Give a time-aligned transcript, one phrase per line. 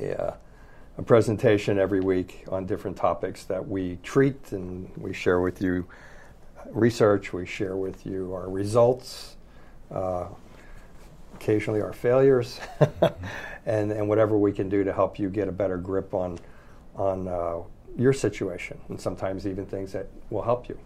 [0.00, 0.34] A, uh,
[0.98, 5.86] a presentation every week on different topics that we treat and we share with you
[6.70, 9.36] research, we share with you our results,
[9.90, 10.26] uh,
[11.34, 12.60] occasionally our failures,
[13.66, 16.38] and, and whatever we can do to help you get a better grip on,
[16.96, 17.58] on uh,
[17.96, 20.78] your situation, and sometimes even things that will help you.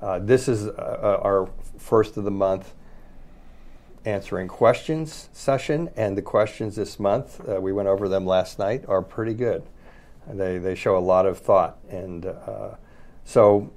[0.00, 2.74] Uh, this is uh, our first of the month
[4.04, 8.84] answering questions session, and the questions this month, uh, we went over them last night,
[8.88, 9.62] are pretty good.
[10.26, 11.78] They, they show a lot of thought.
[11.88, 12.76] And uh,
[13.24, 13.70] so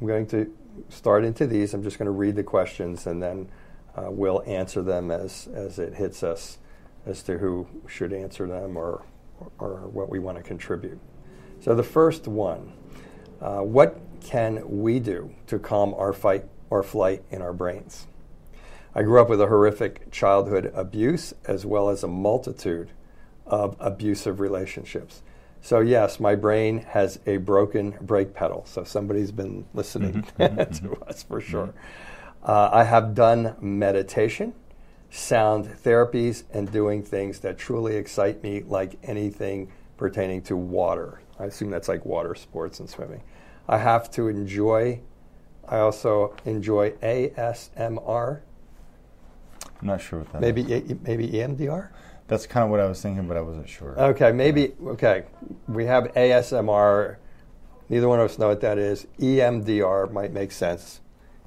[0.00, 0.52] I'm going to
[0.88, 1.74] start into these.
[1.74, 3.48] I'm just going to read the questions and then
[3.96, 6.58] uh, we'll answer them as, as it hits us
[7.06, 9.04] as to who should answer them or,
[9.58, 10.98] or what we want to contribute.
[11.60, 12.72] So the first one
[13.40, 18.06] uh, what can we do to calm our fight or flight in our brains?
[18.94, 22.90] I grew up with a horrific childhood abuse as well as a multitude
[23.46, 25.22] of abusive relationships.
[25.62, 28.64] So, yes, my brain has a broken brake pedal.
[28.66, 30.56] So, somebody's been listening mm-hmm.
[30.74, 31.02] to mm-hmm.
[31.08, 31.68] us for sure.
[31.68, 32.50] Mm-hmm.
[32.50, 34.52] Uh, I have done meditation,
[35.10, 41.20] sound therapies, and doing things that truly excite me, like anything pertaining to water.
[41.38, 43.22] I assume that's like water sports and swimming.
[43.68, 45.00] I have to enjoy,
[45.66, 48.40] I also enjoy ASMR
[49.82, 50.96] I'm not sure what that maybe is.
[51.02, 51.88] maybe EMDR.
[52.28, 53.98] That's kind of what I was thinking, but I wasn't sure.
[53.98, 55.24] Okay, maybe okay.
[55.66, 57.16] We have ASMR.
[57.88, 59.06] Neither one of us know what that is.
[59.18, 61.00] EMDR might make sense.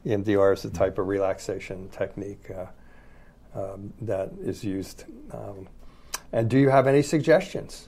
[0.06, 0.78] EMDR is the mm-hmm.
[0.78, 5.06] type of relaxation technique uh, um, that is used.
[5.32, 5.68] Um,
[6.32, 7.88] and do you have any suggestions?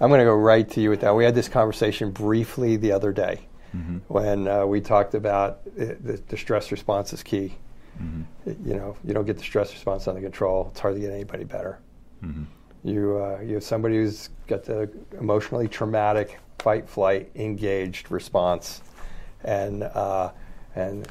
[0.00, 1.14] I'm going to go right to you with that.
[1.14, 3.40] We had this conversation briefly the other day
[3.74, 3.98] mm-hmm.
[4.08, 7.54] when uh, we talked about uh, the, the stress response is key.
[8.00, 8.68] Mm-hmm.
[8.68, 10.68] You know, you don't get the stress response under control.
[10.70, 11.80] It's hard to get anybody better.
[12.24, 12.44] Mm-hmm.
[12.88, 18.82] You uh, you have somebody who's got the emotionally traumatic fight, flight, engaged response,
[19.44, 20.30] and uh,
[20.74, 21.08] and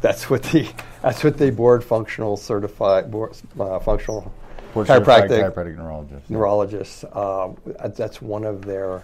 [0.00, 0.68] that's what the
[1.02, 4.32] that's what the board functional certified board, uh, functional
[4.74, 7.04] board chiropractic, chiropractic neurologist neurologists.
[7.04, 7.52] Uh,
[7.96, 9.02] that's one of their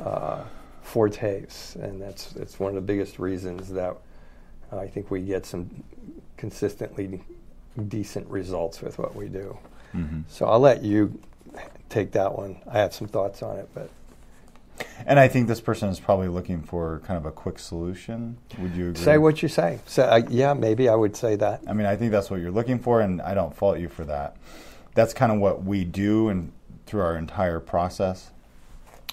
[0.00, 0.44] uh,
[0.82, 3.96] fortes, and that's that's one of the biggest reasons that
[4.78, 5.84] I think we get some
[6.36, 7.22] consistently
[7.88, 9.58] decent results with what we do.
[9.94, 10.20] Mm-hmm.
[10.28, 11.20] So I'll let you
[11.88, 12.60] take that one.
[12.68, 13.90] I have some thoughts on it, but.
[15.06, 18.38] And I think this person is probably looking for kind of a quick solution.
[18.58, 19.02] Would you agree?
[19.02, 19.80] Say what you say.
[19.86, 21.62] So, uh, yeah, maybe I would say that.
[21.68, 24.04] I mean, I think that's what you're looking for, and I don't fault you for
[24.04, 24.36] that.
[24.94, 26.52] That's kind of what we do and
[26.86, 28.30] through our entire process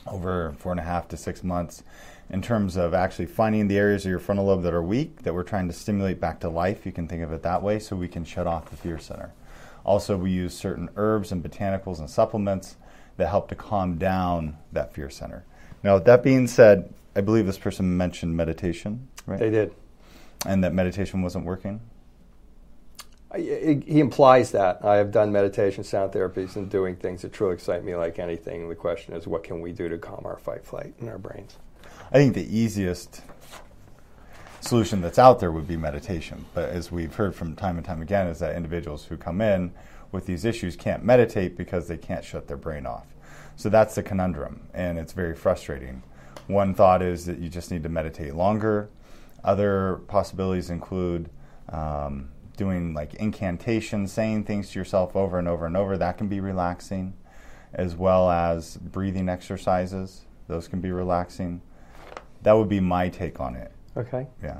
[0.07, 1.83] over four and a half to six months
[2.29, 5.33] in terms of actually finding the areas of your frontal lobe that are weak that
[5.33, 6.85] we're trying to stimulate back to life.
[6.85, 9.33] You can think of it that way, so we can shut off the fear center.
[9.83, 12.75] Also, we use certain herbs and botanicals and supplements
[13.17, 15.43] that help to calm down that fear center.
[15.83, 19.39] Now, that being said, I believe this person mentioned meditation, right?
[19.39, 19.73] They did.
[20.45, 21.81] And that meditation wasn't working?
[23.35, 24.83] He implies that.
[24.83, 28.69] I have done meditation, sound therapies, and doing things that truly excite me like anything.
[28.69, 31.57] The question is, what can we do to calm our fight, flight in our brains?
[32.11, 33.21] I think the easiest
[34.61, 36.45] solution that's out there would be meditation.
[36.55, 39.71] But as we've heard from time and time again, is that individuals who come in
[40.11, 43.05] with these issues can't meditate because they can't shut their brain off.
[43.55, 46.01] So that's the conundrum, and it's very frustrating.
[46.47, 48.89] One thought is that you just need to meditate longer.
[49.43, 51.29] Other possibilities include
[51.71, 55.95] um, doing like incantations, saying things to yourself over and over and over.
[55.95, 57.13] That can be relaxing,
[57.71, 60.21] as well as breathing exercises.
[60.47, 61.61] Those can be relaxing.
[62.43, 63.71] That would be my take on it.
[63.97, 64.27] Okay.
[64.43, 64.59] Yeah.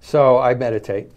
[0.00, 1.10] So I meditate,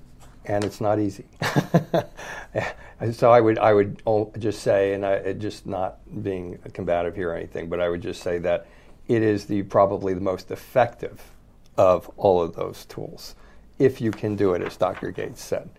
[0.45, 1.25] and it's not easy.
[3.11, 4.01] so I would I would
[4.39, 8.23] just say, and I just not being combative here or anything, but I would just
[8.23, 8.67] say that
[9.07, 11.21] it is the probably the most effective
[11.77, 13.35] of all of those tools,
[13.79, 15.11] if you can do it, as Dr.
[15.11, 15.69] Gates said.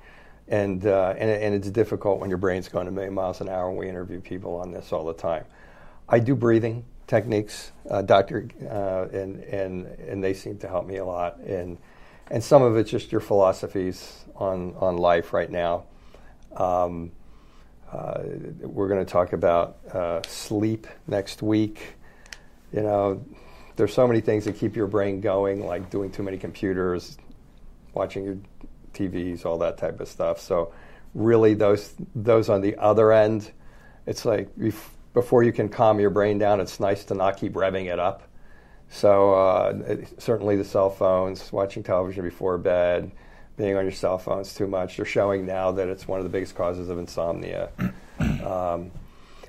[0.49, 3.69] And, uh, and, and it's difficult when your brain's going a million miles an hour,
[3.69, 5.45] and we interview people on this all the time.
[6.09, 10.97] I do breathing techniques, uh, Doctor, uh, and, and, and they seem to help me
[10.97, 11.37] a lot.
[11.41, 11.77] And,
[12.31, 15.85] and some of it's just your philosophies on, on life right now.
[16.57, 17.13] Um,
[17.93, 18.23] uh,
[18.61, 21.97] we're going to talk about uh, sleep next week.
[22.73, 23.23] You know,
[23.77, 27.19] there's so many things that keep your brain going, like doing too many computers,
[27.93, 28.39] watching your
[28.95, 30.41] TVs, all that type of stuff.
[30.41, 30.73] So,
[31.15, 33.51] really, those those on the other end,
[34.07, 34.49] it's like
[35.15, 38.23] before you can calm your brain down, it's nice to not keep revving it up.
[38.89, 43.11] So, uh, certainly the cell phones, watching television before bed,
[43.57, 44.97] being on your cell phones too much.
[44.97, 47.71] They're showing now that it's one of the biggest causes of insomnia.
[48.45, 48.93] Um,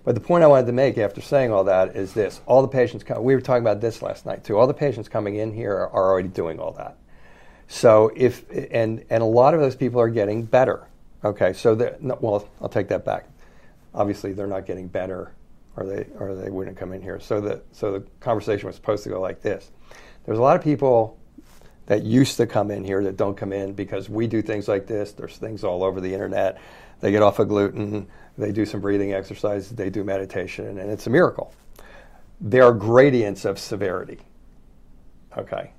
[0.03, 2.67] but the point I wanted to make after saying all that is this: all the
[2.67, 4.57] patients come, we were talking about this last night too.
[4.57, 6.97] All the patients coming in here are, are already doing all that.
[7.67, 10.87] So if and and a lot of those people are getting better.
[11.23, 13.27] Okay, so no, well, I'll take that back.
[13.93, 15.31] Obviously, they're not getting better,
[15.75, 17.19] or they or they wouldn't come in here.
[17.19, 19.71] So the so the conversation was supposed to go like this:
[20.25, 21.17] There's a lot of people
[21.85, 24.87] that used to come in here that don't come in because we do things like
[24.87, 25.11] this.
[25.11, 26.61] There's things all over the internet.
[27.01, 31.07] They get off of gluten they do some breathing exercises, they do meditation, and it's
[31.07, 31.53] a miracle.
[32.41, 34.19] There are gradients of severity.
[35.37, 35.71] Okay.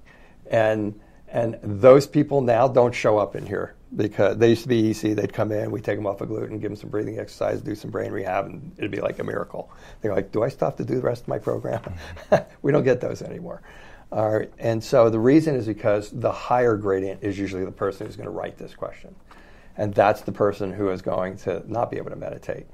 [0.50, 0.99] And
[1.34, 5.12] and those people now don't show up in here because they used to be easy.
[5.12, 7.75] They'd come in, we take them off of gluten, give them some breathing exercise, do
[7.75, 9.70] some brain rehab, and it'd be like a miracle.
[10.00, 11.82] They're like, "Do I still have to do the rest of my program?"
[12.62, 13.60] we don't get those anymore.
[14.10, 18.28] And so the reason is because the higher gradient is usually the person who's going
[18.28, 19.14] to write this question
[19.76, 22.66] and that's the person who is going to not be able to meditate.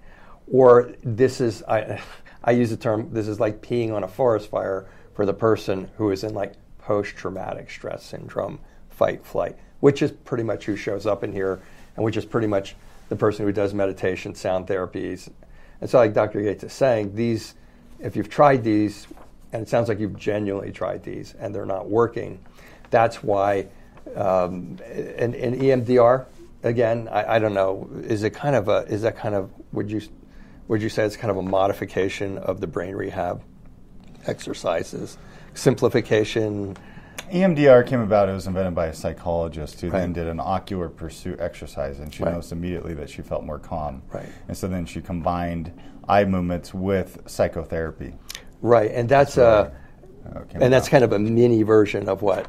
[0.51, 2.01] Or this is, I,
[2.45, 5.91] I use the term, this is like peeing on a forest fire for the person
[5.97, 10.77] who is in like post traumatic stress syndrome, fight, flight, which is pretty much who
[10.77, 11.61] shows up in here,
[11.97, 12.77] and which is pretty much
[13.09, 15.31] the person who does meditation, sound therapies.
[15.81, 16.43] And so, like Dr.
[16.43, 17.55] Gates is saying, these,
[17.99, 19.06] if you've tried these,
[19.53, 22.38] and it sounds like you've genuinely tried these and they're not working,
[22.91, 23.67] that's why,
[24.15, 26.26] um, and, and EMDR,
[26.62, 27.88] again, I, I, don't know.
[28.03, 28.79] Is it kind of a?
[28.88, 29.50] Is that kind of?
[29.73, 30.03] Would you
[30.69, 33.43] would you say it's kind of a modification of the brain rehab
[34.26, 35.19] exercises,
[35.55, 36.76] simplification?
[37.31, 38.29] EMDR came about.
[38.29, 40.00] It was invented by a psychologist who right.
[40.00, 42.32] then did an ocular pursuit exercise, and she right.
[42.32, 44.02] noticed immediately that she felt more calm.
[44.12, 44.29] Right.
[44.49, 45.73] And so then she combined
[46.08, 48.14] eye movements with psychotherapy.
[48.62, 49.73] Right, and that's a,
[50.35, 52.47] uh, and that's kind of a mini version of what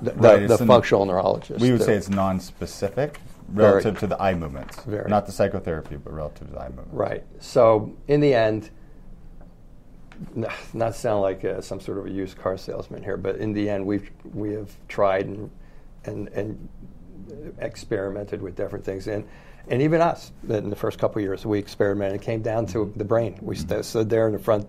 [0.00, 1.60] the, right, the, the functional neurologist.
[1.60, 4.00] We would say it's non-specific, relative Very.
[4.00, 4.82] to the eye movements.
[4.84, 5.08] Very.
[5.10, 6.92] Not the psychotherapy, but relative to the eye movements.
[6.92, 7.24] Right.
[7.40, 8.70] So in the end,
[10.74, 13.68] not sound like uh, some sort of a used car salesman here, but in the
[13.68, 15.50] end, we've we have tried and
[16.04, 16.68] and and
[17.58, 19.26] experimented with different things, and
[19.68, 22.20] and even us in the first couple years, we experimented.
[22.20, 23.38] It came down to the brain.
[23.40, 24.68] We st- stood there in the front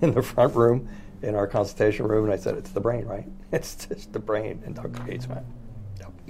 [0.00, 0.88] in the front room
[1.22, 3.26] in our consultation room, and I said, "It's the brain, right?
[3.52, 5.02] It's just the brain." And Dr.
[5.04, 5.44] Gates went,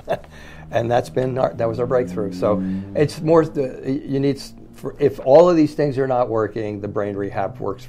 [0.70, 2.32] and that's been our, that was our breakthrough.
[2.32, 2.62] So
[2.94, 4.42] it's more you need
[4.74, 7.86] for, if all of these things are not working, the brain rehab works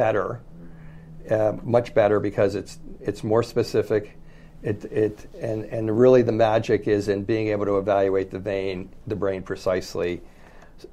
[0.00, 0.40] better,
[1.30, 4.16] uh, much better because it's it's more specific.
[4.62, 8.88] It, it and, and really the magic is in being able to evaluate the vein,
[9.06, 10.22] the brain precisely,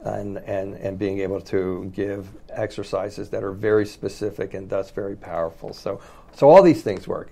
[0.05, 5.15] and, and, and being able to give exercises that are very specific and thus very
[5.15, 5.73] powerful.
[5.73, 5.99] So,
[6.33, 7.31] so all these things work.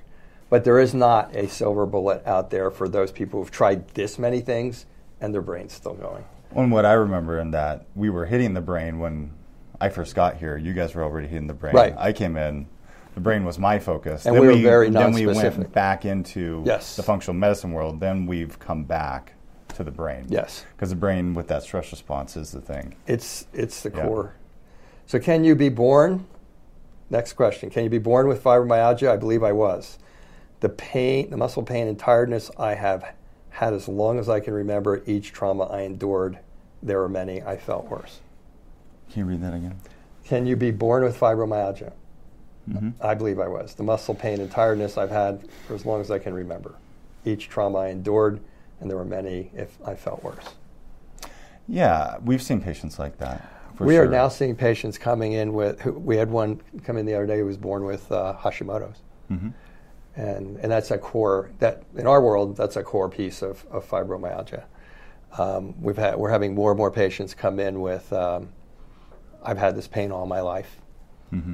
[0.50, 4.20] But there is not a silver bullet out there for those people who've tried this
[4.20, 4.86] many things
[5.22, 6.24] and their brain's still going.
[6.52, 9.32] Well, what I remember in that, we were hitting the brain when
[9.86, 10.58] I first got here.
[10.58, 11.76] You guys were already hitting the brain.
[11.76, 11.94] Right.
[11.96, 12.68] I came in,
[13.14, 14.26] the brain was my focus.
[14.26, 16.96] And then we were very Then we went back into yes.
[16.96, 18.00] the functional medicine world.
[18.00, 19.34] Then we've come back
[19.76, 20.26] to the brain.
[20.28, 20.66] Yes.
[20.76, 22.96] Because the brain with that stress response is the thing.
[23.06, 24.08] It's, it's the yeah.
[24.08, 24.34] core.
[25.06, 26.26] So, can you be born?
[27.12, 27.70] Next question.
[27.70, 29.12] Can you be born with fibromyalgia?
[29.12, 30.00] I believe I was.
[30.62, 33.14] The pain, the muscle pain and tiredness I have
[33.52, 35.04] had as long as I can remember.
[35.06, 36.40] Each trauma I endured,
[36.82, 38.22] there were many I felt worse.
[39.12, 39.76] Can you read that again?
[40.24, 41.92] Can you be born with fibromyalgia?
[42.70, 42.90] Mm-hmm.
[43.02, 43.76] I believe I was.
[43.76, 46.76] The muscle pain and tiredness I've had for as long as I can remember.
[47.24, 48.40] Each trauma I endured,
[48.80, 50.46] and there were many if I felt worse.
[51.68, 53.48] Yeah, we've seen patients like that.
[53.76, 55.80] for we are now seeing patients coming in with.
[55.82, 59.00] Who, we had one come in the other day who was born with uh, Hashimoto's,
[59.32, 59.50] Mm-hmm.
[60.16, 63.88] and and that's a core that in our world that's a core piece of, of
[63.90, 64.64] fibromyalgia.
[65.38, 68.12] Um, we've had we're having more and more patients come in with.
[68.14, 68.50] Um,
[69.46, 70.76] I've had this pain all my life.
[71.32, 71.54] Mm-hmm.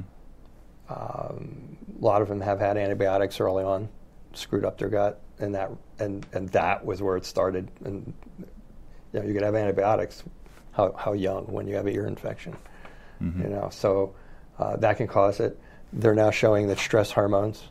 [0.88, 3.88] Um, a lot of them have had antibiotics early on,
[4.32, 7.70] screwed up their gut, and that and and that was where it started.
[7.84, 8.12] And
[9.12, 10.22] you know, you could have antibiotics.
[10.72, 12.56] How how young when you have a ear infection,
[13.22, 13.42] Mm-hmm.
[13.42, 13.68] you know?
[13.70, 14.14] So
[14.58, 15.58] uh, that can cause it.
[15.92, 17.62] They're now showing that stress hormones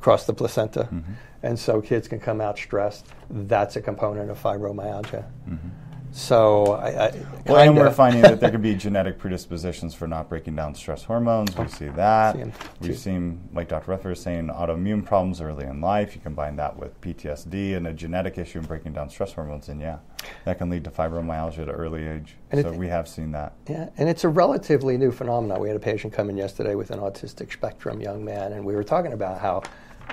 [0.00, 1.12] cross the placenta, Mm-hmm.
[1.42, 3.06] and so kids can come out stressed.
[3.30, 5.24] That's a component of fibromyalgia.
[5.48, 5.68] Mm-hmm.
[6.12, 10.28] So I, I Well, and we're finding that there could be genetic predispositions for not
[10.28, 11.56] breaking down stress hormones.
[11.56, 12.34] We see that.
[12.34, 12.96] See We've too.
[12.96, 13.90] seen, like Dr.
[13.90, 16.14] Rutherford is saying, autoimmune problems early in life.
[16.14, 19.80] You combine that with PTSD and a genetic issue in breaking down stress hormones, and
[19.80, 19.98] yeah,
[20.44, 22.36] that can lead to fibromyalgia at an early age.
[22.50, 23.52] And so it- we have seen that.
[23.68, 25.60] Yeah, and it's a relatively new phenomenon.
[25.60, 28.74] We had a patient come in yesterday with an autistic spectrum young man, and we
[28.74, 29.62] were talking about how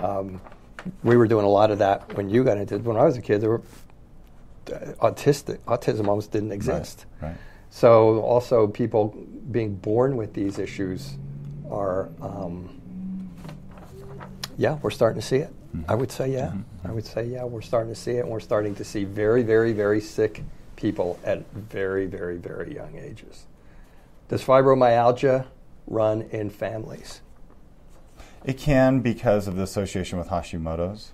[0.03, 0.41] um,
[1.03, 2.83] we were doing a lot of that when you got into it.
[2.83, 3.61] When I was a kid, there were
[4.65, 7.05] autistic autism almost didn't exist.
[7.21, 7.35] Right.
[7.69, 9.15] So also people
[9.51, 11.17] being born with these issues
[11.69, 13.29] are, um,
[14.57, 15.53] yeah, we're starting to see it.
[15.75, 15.91] Mm-hmm.
[15.91, 16.53] I would say yeah.
[16.83, 19.43] I would say yeah, we're starting to see it, and we're starting to see very,
[19.43, 20.43] very, very sick
[20.75, 23.45] people at very, very, very young ages.
[24.29, 25.45] Does fibromyalgia
[25.87, 27.21] run in families?
[28.43, 31.11] It can because of the association with Hashimoto's.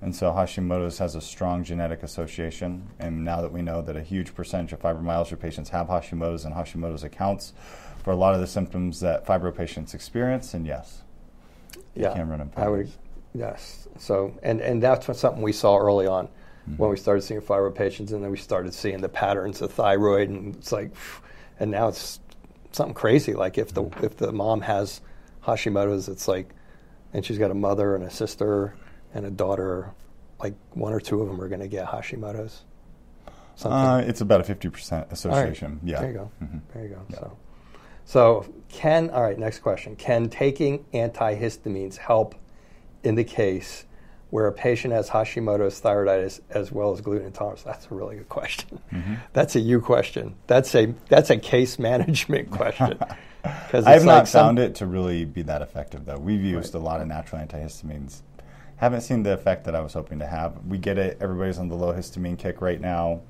[0.00, 2.88] And so Hashimoto's has a strong genetic association.
[2.98, 6.54] And now that we know that a huge percentage of fibromyalgia patients have Hashimoto's, and
[6.54, 7.52] Hashimoto's accounts
[8.04, 11.02] for a lot of the symptoms that fibro patients experience, and yes,
[11.94, 12.90] it can run in I would,
[13.34, 13.88] yes.
[13.98, 16.28] So, and, and that's what, something we saw early on
[16.68, 16.82] Mm-hmm.
[16.82, 20.28] when we started seeing fibro patients, and then we started seeing the patterns of thyroid,
[20.28, 20.90] and it's like,
[21.58, 22.20] and now it's
[22.72, 23.32] something crazy.
[23.32, 24.04] Like if the Mm-hmm.
[24.04, 25.00] if the mom has
[25.44, 26.54] Hashimoto's, it's like,
[27.14, 28.74] and she's got a mother and a sister
[29.14, 29.92] and a daughter,
[30.40, 32.64] like one or two of them are going to get Hashimoto's.
[33.56, 33.78] Something.
[33.80, 35.12] Uh, it's about a 50% All right.
[35.12, 35.80] association.
[35.82, 36.00] Yeah.
[36.00, 36.30] There you go.
[36.42, 36.60] Mhm.
[36.72, 37.00] There you go.
[37.16, 37.36] So,
[38.04, 39.36] so can all right.
[39.38, 42.36] Next question: Can taking antihistamines help
[43.02, 43.84] in the case
[44.30, 47.62] where a patient has Hashimoto's thyroiditis as well as gluten intolerance?
[47.64, 48.78] That's a really good question.
[48.92, 49.14] Mm-hmm.
[49.32, 50.36] That's a you question.
[50.46, 52.96] That's a that's a case management question.
[53.44, 56.18] I have not found it to really be that effective, though.
[56.18, 56.80] We've used Right.
[56.80, 58.22] a lot of natural antihistamines.
[58.78, 60.64] Haven't seen the effect that I was hoping to have.
[60.66, 61.18] We get it.
[61.20, 63.20] Everybody's on the low histamine kick right now,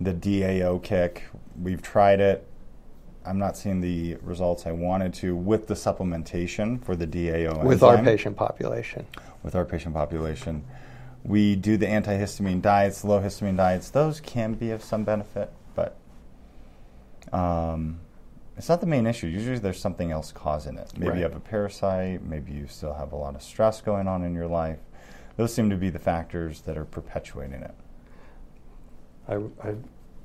[0.00, 1.24] the DAO kick.
[1.60, 2.46] We've tried it.
[3.26, 7.82] I'm not seeing the results I wanted to with the supplementation for the DAO with
[7.82, 9.06] our patient population.
[9.42, 10.64] with our patient population.
[11.24, 13.90] We do the antihistamine diets, low histamine diets.
[13.90, 15.96] Those can be of some benefit, but
[17.32, 18.00] um,
[18.58, 19.28] it's not the main issue.
[19.28, 20.92] Usually there's something else causing it.
[20.96, 21.16] Maybe Right.
[21.18, 24.34] you have a parasite, maybe you still have a lot of stress going on in
[24.34, 24.78] your life.
[25.36, 27.74] Those seem to be the factors that are perpetuating it.
[29.28, 29.74] I, I,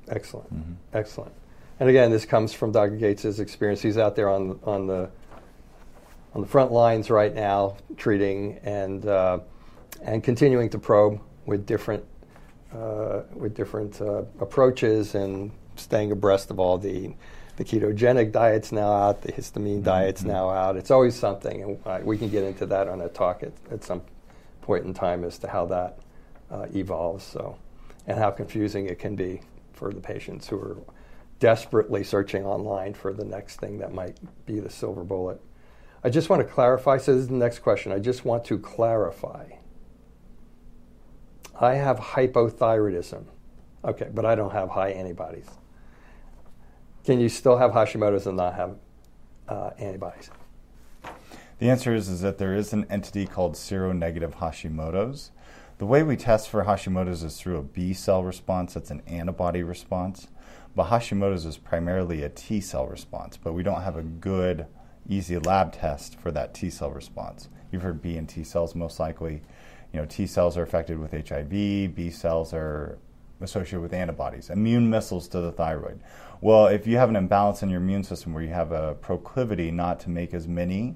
[0.09, 0.73] excellent, Mm-hmm.
[0.93, 1.31] excellent.
[1.79, 2.95] And again, this comes from Dr.
[2.95, 3.81] Gates's experience.
[3.81, 5.09] He's out there on on the
[6.33, 9.39] on the front lines right now, treating and uh,
[10.03, 12.03] and continuing to probe with different
[12.73, 17.13] uh, with different uh, approaches and staying abreast of all the
[17.55, 20.75] the ketogenic diets now out, the histamine diets now out.
[20.75, 23.83] It's always something, and uh, we can get into that on a talk at, at
[23.83, 24.01] some
[24.61, 25.99] point in time as to how that
[26.49, 27.23] uh, evolves.
[27.23, 27.57] So,
[28.07, 29.41] and how confusing it can be
[29.73, 30.77] for the patients who are
[31.39, 35.39] desperately searching online for the next thing that might be the silver bullet.
[36.03, 36.97] I just want to clarify.
[36.97, 37.91] So, this is the next question.
[37.91, 39.45] I just want to clarify.
[41.59, 43.25] I have hypothyroidism.
[43.85, 45.49] Okay, but I don't have high antibodies.
[47.05, 48.75] Can you still have Hashimoto's and not have
[49.49, 50.29] uh, antibodies?
[51.59, 55.31] The answer is, is that there is an entity called seronegative Hashimoto's.
[55.79, 59.63] The way we test for Hashimoto's is through a B cell response, that's an antibody
[59.63, 60.27] response.
[60.75, 64.65] But Hashimoto's is primarily a T cell response, but we don't have a good,
[65.07, 67.49] easy lab test for that T cell response.
[67.71, 69.41] You've heard B and T cells most likely.
[69.91, 72.97] You know, T cells are affected with HIV, B cells are
[73.43, 75.99] associated with antibodies, immune missiles to the thyroid.
[76.41, 79.71] Well, if you have an imbalance in your immune system where you have a proclivity
[79.71, 80.95] not to make as many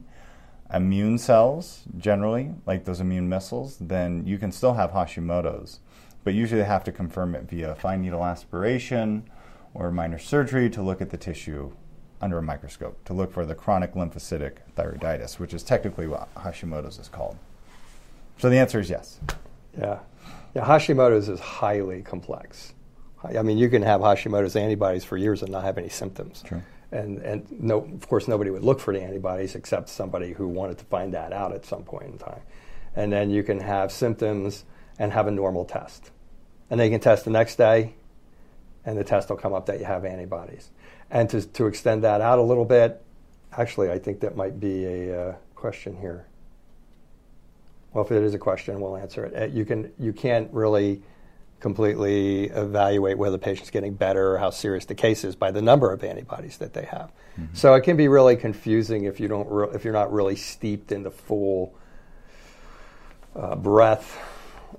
[0.73, 5.79] immune cells, generally, like those immune missiles, then you can still have Hashimoto's.
[6.23, 9.29] But usually they have to confirm it via fine needle aspiration
[9.73, 11.71] or minor surgery to look at the tissue
[12.19, 16.99] under a microscope to look for the chronic lymphocytic thyroiditis, which is technically what Hashimoto's
[16.99, 17.37] is called.
[18.37, 19.19] So the answer is yes.
[19.79, 19.99] Yeah.
[20.57, 22.73] Yeah, Hashimoto's is highly complex.
[23.23, 26.41] I mean, you can have Hashimoto's antibodies for years and not have any symptoms.
[26.41, 26.63] True.
[26.91, 30.79] And, and no, of course, nobody would look for the antibodies except somebody who wanted
[30.79, 32.41] to find that out at some point in time.
[32.95, 34.65] And then you can have symptoms
[34.97, 36.09] and have a normal test.
[36.71, 37.93] And they can test the next day,
[38.83, 40.71] and the test will come up that you have antibodies.
[41.11, 42.99] And to, to extend that out a little bit,
[43.55, 46.25] actually, I think that might be a uh, question here.
[47.97, 49.35] Well, if it is a question, we'll answer it.
[49.35, 51.01] Uh, you, can, you can't really
[51.59, 55.63] completely evaluate whether the patient's getting better or how serious the case is by the
[55.63, 57.11] number of antibodies that they have.
[57.39, 57.55] Mm-hmm.
[57.55, 60.91] So it can be really confusing if you don't re- if you're not really steeped
[60.91, 61.73] in the full
[63.35, 64.15] uh, breadth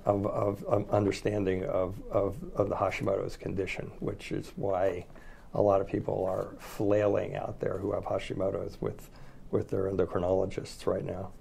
[0.05, 5.05] of, of, of, understanding of, of, of the Hashimoto's condition, which is why
[5.53, 9.09] a lot of people are flailing out there who have Hashimoto's with
[9.51, 11.31] with their endocrinologists right now.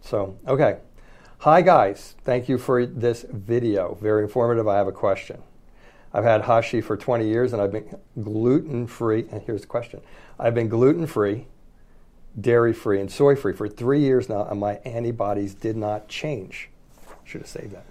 [0.00, 0.78] So okay.
[1.42, 3.96] Hi guys, thank you for this video.
[4.00, 4.66] Very informative.
[4.66, 5.40] I have a question.
[6.12, 9.24] I've had Hashi for 20 years and I've been gluten free.
[9.30, 10.00] And here's the question
[10.36, 11.46] I've been gluten free,
[12.40, 16.70] dairy free, and soy free for three years now, and my antibodies did not change.
[17.22, 17.84] Should have saved that.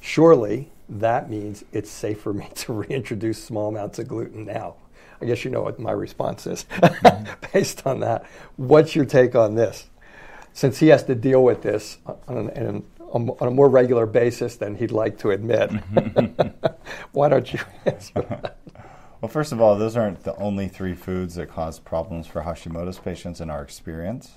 [0.00, 4.76] Surely that means it's safe for me to reintroduce small amounts of gluten now.
[5.20, 6.66] I guess you know what my response is
[7.52, 8.26] based on that.
[8.54, 9.88] What's your take on this?
[10.54, 14.76] Since he has to deal with this on an, on a more regular basis than
[14.76, 15.70] he'd like to admit.
[15.70, 16.68] Mm-hmm.
[17.12, 18.52] Why don't you answer?
[19.22, 22.98] Well, first of all, those aren't the only three foods that cause problems for Hashimoto's
[22.98, 24.32] patients in our experience.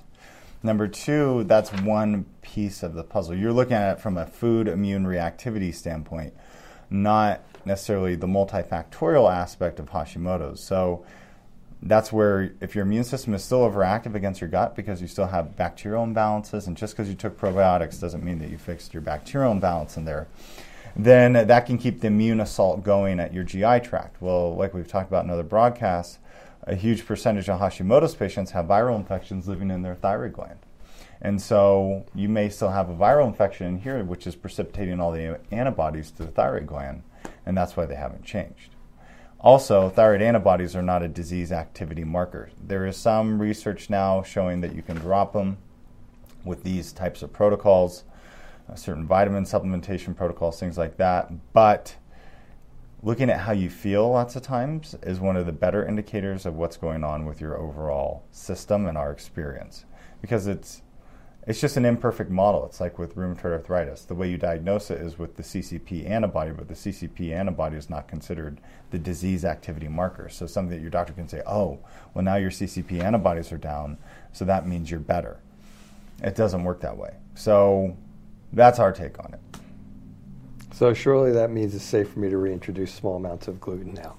[0.61, 3.33] Number two, that's one piece of the puzzle.
[3.35, 6.35] You're looking at it from a food immune reactivity standpoint,
[6.91, 10.63] not necessarily the multifactorial aspect of Hashimoto's.
[10.63, 11.03] So
[11.85, 15.27] that's where if your immune system is still overactive against your gut because you still
[15.27, 19.01] have bacterial imbalances, and just because you took probiotics doesn't mean that you fixed your
[19.01, 20.27] bacterial imbalance in there,
[20.95, 24.19] then that can keep the immune assault going at your GI tract.
[24.19, 26.17] Well, like we've talked about in other broadcasts,
[26.63, 30.59] a huge percentage of Hashimoto's patients have viral infections living in their thyroid gland.
[31.21, 35.11] And so you may still have a viral infection in here, which is precipitating all
[35.11, 37.03] the antibodies to the thyroid gland,
[37.45, 38.74] and that's why they haven't changed.
[39.39, 42.49] Also, thyroid antibodies are not a disease activity marker.
[42.61, 45.57] There is some research now showing that you can drop them
[46.43, 48.03] with these types of protocols,
[48.69, 51.31] uh, certain vitamin supplementation protocols, things like that.
[51.53, 51.95] But
[53.03, 56.55] looking at how you feel lots of times is one of the better indicators of
[56.55, 59.85] what's going on with your overall system and our experience.
[60.21, 60.81] Because it's
[61.47, 62.65] it's just an imperfect model.
[62.65, 64.03] It's like with rheumatoid arthritis.
[64.03, 67.89] The way you diagnose it is with the CCP antibody, but the CCP antibody is
[67.89, 70.27] not considered the disease activity marker.
[70.27, 71.79] So something that your doctor can say, oh,
[72.13, 73.97] well, now your CCP antibodies are down,
[74.31, 75.39] so that means you're better.
[76.23, 77.13] It doesn't work that way.
[77.35, 77.95] So
[78.51, 79.59] that's our take on it.
[80.73, 84.17] So surely that means it's safe for me to reintroduce small amounts of gluten now.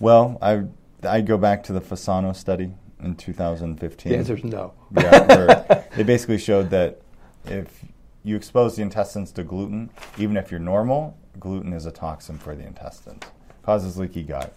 [0.00, 0.64] Well, I
[1.02, 4.12] I go back to the Fasano study in 2015?
[4.12, 4.72] The answer is no.
[4.96, 7.00] Yeah, they basically showed that
[7.46, 7.84] if
[8.24, 12.54] you expose the intestines to gluten, even if you're normal, gluten is a toxin for
[12.54, 13.22] the intestines.
[13.62, 14.52] Causes leaky gut.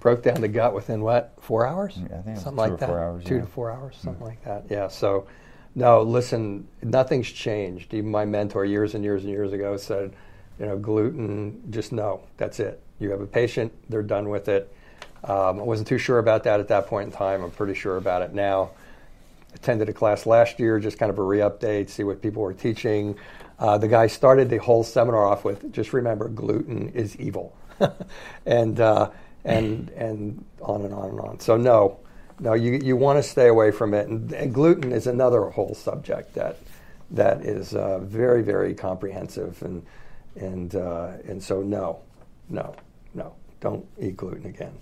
[0.00, 1.32] Broke down the gut within what?
[1.40, 1.98] Four hours?
[1.98, 2.90] Yeah, I think something like that.
[2.90, 3.40] Hours, two yeah.
[3.40, 4.64] to four hours, something mm like that.
[4.68, 4.88] Yeah.
[4.88, 5.26] So,
[5.74, 7.92] no, listen, nothing's changed.
[7.94, 10.12] Even my mentor years and years and years ago said,
[10.60, 12.80] you know, gluten, just no, that's it.
[13.00, 14.72] You have a patient, they're done with it
[15.24, 17.42] um, I wasn't too sure about that at that point in time.
[17.42, 18.70] I'm pretty sure about it now.
[19.60, 23.16] Attended a class last year, just kind of a re-update, see what people were teaching.
[23.58, 27.56] Uh, the guy started the whole seminar off with, "Just remember, gluten is evil,"
[28.46, 29.10] and uh,
[29.44, 31.40] and and on and on and on.
[31.40, 31.98] So no,
[32.38, 34.06] no, you you want to stay away from it.
[34.06, 36.58] And, and, gluten is another whole subject that
[37.10, 39.84] that is uh, very very comprehensive, and
[40.36, 41.98] and uh, and so no,
[42.48, 42.76] no,
[43.12, 44.78] no, don't eat gluten again.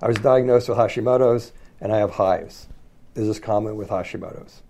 [0.00, 2.66] I was diagnosed with Hashimoto's and I have hives.
[3.14, 4.62] Is this common with Hashimoto's?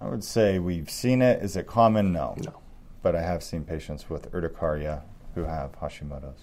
[0.00, 1.42] I would say we've seen it.
[1.42, 2.12] Is it common?
[2.12, 2.34] No.
[2.38, 2.60] No.
[3.02, 5.02] But I have seen patients with urticaria
[5.34, 6.40] who have Hashimoto's.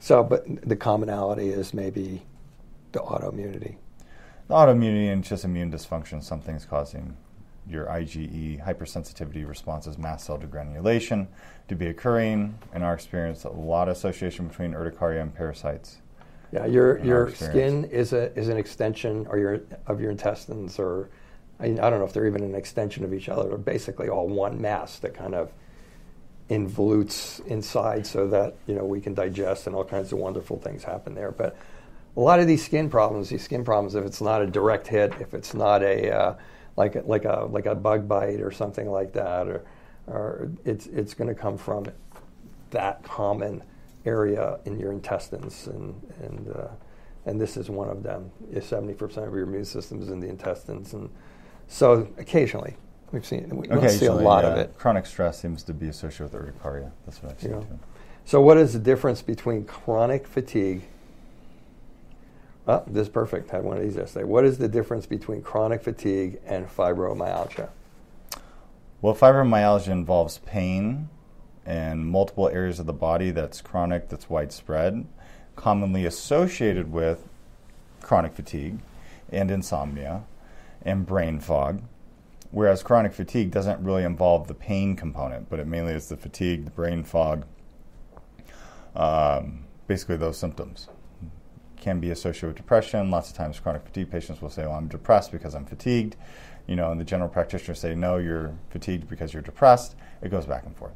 [0.00, 2.22] So, but the commonality is maybe
[2.92, 3.76] the autoimmunity.
[4.48, 7.16] The autoimmunity and just immune dysfunction, something's causing
[7.68, 11.26] your IgE hypersensitivity responses, mast cell degranulation
[11.68, 12.58] to be occurring.
[12.74, 15.98] In our experience, a lot of association between urticaria and parasites.
[16.52, 21.10] Yeah, your your skin is a is an extension or your of your intestines, or
[21.60, 23.48] I, I don't know if they're even an extension of each other.
[23.48, 25.52] They're basically all one mass that kind of
[26.48, 30.84] involutes inside, so that you know we can digest and all kinds of wonderful things
[30.84, 31.32] happen there.
[31.32, 31.56] But
[32.16, 35.12] a lot of these skin problems, these skin problems, if it's not a direct hit,
[35.20, 36.34] if it's not a uh,
[36.76, 39.64] like a, like a like a bug bite or something like that, or
[40.06, 41.86] or it's it's going to come from
[42.70, 43.62] that common
[44.08, 46.68] area in your intestines, and and uh,
[47.26, 48.30] and this is one of them.
[48.60, 51.10] Seventy percent of your immune system is in the intestines, and
[51.68, 52.74] so occasionally
[53.12, 54.50] we've seen we don't see a lot yeah.
[54.50, 54.78] of it.
[54.78, 56.90] Chronic stress seems to be associated with urticaria.
[57.04, 57.62] That's what I've seen You know.
[57.62, 57.78] too.
[58.24, 60.82] So, what is the difference between chronic fatigue?
[62.66, 63.50] Oh, this is perfect.
[63.52, 64.24] I had one of these yesterday.
[64.24, 67.70] What is the difference between chronic fatigue and fibromyalgia?
[69.00, 71.08] Well, fibromyalgia involves pain
[71.68, 75.06] in multiple areas of the body that's chronic, that's widespread,
[75.54, 77.28] commonly associated with
[78.00, 78.78] chronic fatigue
[79.30, 80.24] and insomnia
[80.82, 81.82] and brain fog.
[82.50, 86.64] Whereas chronic fatigue doesn't really involve the pain component, but it mainly is the fatigue,
[86.64, 87.44] the brain fog,
[88.96, 90.88] um, basically those symptoms.
[91.76, 93.10] Can be associated with depression.
[93.10, 96.16] Lots of times, chronic fatigue patients will say, "Well, I'm depressed because I'm fatigued,"
[96.66, 100.44] you know, and the general practitioner say, "No, you're fatigued because you're depressed." It goes
[100.44, 100.94] back and forth,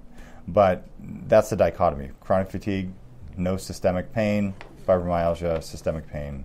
[0.48, 2.90] but that's the dichotomy: chronic fatigue,
[3.36, 4.54] no systemic pain;
[4.86, 6.44] fibromyalgia, systemic pain.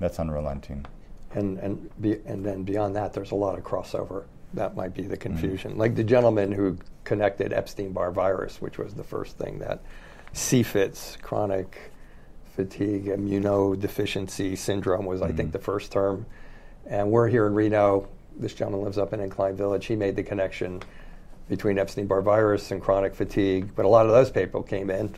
[0.00, 0.86] That's unrelenting.
[1.34, 4.24] And and be, and then beyond that, there's a lot of crossover.
[4.54, 5.22] That might be the mm-hmm.
[5.22, 5.78] confusion.
[5.78, 9.82] Like the gentleman who connected Epstein-Barr virus, which was the first thing that
[10.34, 11.92] CFIDS, chronic
[12.54, 15.50] fatigue immunodeficiency syndrome, was I think mm-hmm.
[15.52, 16.26] the first term.
[16.86, 18.08] And we're here in Reno.
[18.36, 19.86] This gentleman lives up in Incline Village.
[19.86, 20.82] He made the connection
[21.52, 23.74] between Epstein-Barr virus and chronic fatigue.
[23.76, 25.14] But a lot of those people came in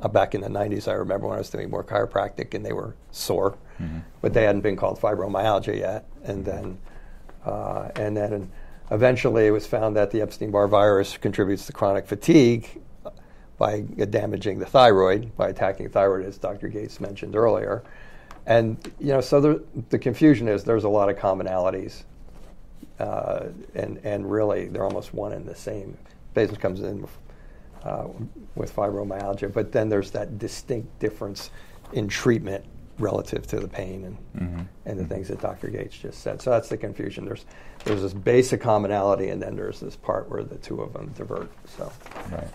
[0.00, 0.88] uh, back in the 90s.
[0.88, 3.58] I remember when I was doing more chiropractic and they were sore,
[4.22, 6.06] but they hadn't been called fibromyalgia yet.
[6.24, 6.78] And then,
[7.44, 8.50] uh, and then
[8.90, 12.80] eventually it was found that the Epstein-Barr virus contributes to chronic fatigue
[13.58, 16.68] by damaging the thyroid, by attacking thyroid, as Dr.
[16.68, 17.82] Gates mentioned earlier.
[18.46, 19.56] And you know, so there,
[19.90, 22.04] the confusion is there's a lot of commonalities,
[22.98, 25.96] uh, and and really they're almost one and the same.
[26.34, 27.18] Patient comes in with,
[27.84, 28.06] uh,
[28.54, 31.50] with fibromyalgia, but then there's that distinct difference
[31.92, 32.64] in treatment
[32.98, 35.68] relative to the pain and and the things that Dr.
[35.68, 36.42] Gates just said.
[36.42, 37.24] So that's the confusion.
[37.24, 37.44] There's
[37.84, 41.50] there's this basic commonality, and then there's this part where the two of them divert.
[41.76, 41.92] So.
[42.30, 42.48] Right.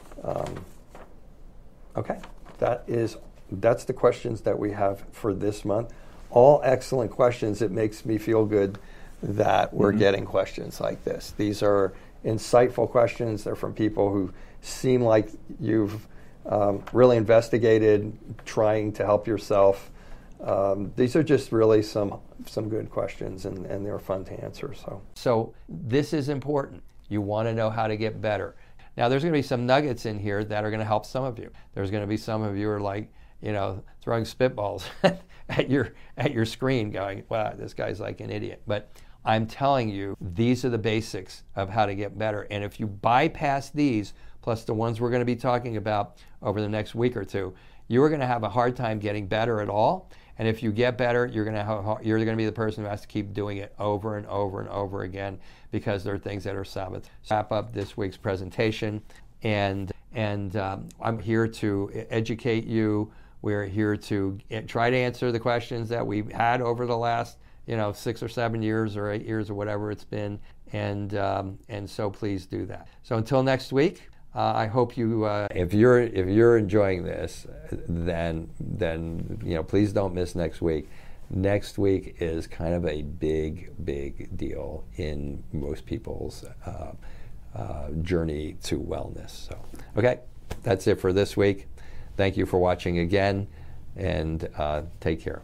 [1.96, 2.20] Okay,
[2.60, 3.18] that is
[3.52, 5.94] that's the questions that we have for this month.
[6.32, 7.62] All excellent questions.
[7.62, 8.80] It makes me feel good
[9.24, 11.34] that we're getting questions like this.
[11.38, 11.94] These are
[12.26, 13.44] insightful questions.
[13.44, 16.08] They're from people who seem like you've
[16.46, 19.90] um, really investigated, trying to help yourself.
[20.44, 24.74] Um, these are just really some some good questions, and, and they're fun to answer.
[24.74, 25.02] So.
[25.16, 26.84] So this is important.
[27.08, 28.56] You want to know how to get better.
[28.98, 31.24] Now there's going to be some nuggets in here that are going to help some
[31.24, 31.50] of you.
[31.74, 34.84] There's going to be some of you who are like, you know, throwing spitballs
[35.50, 38.90] at your at your screen, going, "Wow, this guy's like an idiot." But
[39.26, 42.48] I'm telling you, these are the basics of how to get better.
[42.52, 46.60] And if you bypass these, plus the ones we're going to be talking about over
[46.60, 47.54] the next week or two,
[47.88, 50.10] you are going to have a hard time getting better at all.
[50.38, 52.84] And if you get better, you're going to have you're going to be the person
[52.84, 55.40] who has to keep doing it over and over and over again
[55.72, 57.10] because there are things that are sabbath.
[57.30, 59.02] Wrap up this week's presentation,
[59.44, 63.12] and and um, I'm here to educate you.
[63.44, 67.38] We're here to eh, try to answer the questions that we've had over the last
[67.66, 70.40] you know six or seven years or eight years or whatever it's been,
[70.72, 72.88] and um, and so please do that.
[73.04, 74.10] So until next week.
[74.36, 75.26] Uh, I hope you.
[75.26, 80.60] Uh, if you're if you're enjoying this, then then you know please don't miss next
[80.60, 80.90] week.
[81.30, 86.94] Next week is kind of a big big deal in most people's uh,
[87.56, 89.30] uh, journey to wellness.
[89.48, 89.60] So
[89.98, 90.20] okay,
[90.64, 91.68] that's it for this week.
[92.18, 93.48] Thank you for watching again,
[93.96, 95.44] and uh, take care.